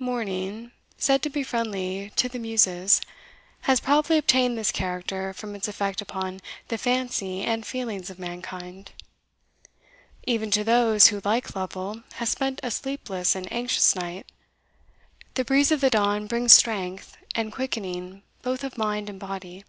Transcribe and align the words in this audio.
Morning, 0.00 0.72
said 0.98 1.22
to 1.22 1.30
be 1.30 1.44
friendly 1.44 2.10
to 2.16 2.28
the 2.28 2.40
muses, 2.40 3.00
has 3.70 3.78
probably 3.78 4.18
obtained 4.18 4.58
this 4.58 4.72
character 4.72 5.32
from 5.32 5.54
its 5.54 5.68
effect 5.68 6.00
upon 6.00 6.40
the 6.66 6.76
fancy 6.76 7.42
and 7.42 7.64
feelings 7.64 8.10
of 8.10 8.18
mankind. 8.18 8.90
Even 10.24 10.50
to 10.50 10.64
those 10.64 11.06
who, 11.06 11.20
like 11.24 11.54
Lovel, 11.54 12.02
have 12.14 12.28
spent 12.28 12.58
a 12.64 12.70
sleepless 12.72 13.36
and 13.36 13.46
anxious 13.52 13.94
night, 13.94 14.26
the 15.34 15.44
breeze 15.44 15.70
of 15.70 15.80
the 15.80 15.88
dawn 15.90 16.26
brings 16.26 16.52
strength 16.52 17.16
and 17.36 17.52
quickening 17.52 18.24
both 18.42 18.64
of 18.64 18.76
mind 18.76 19.08
and 19.08 19.20
body. 19.20 19.62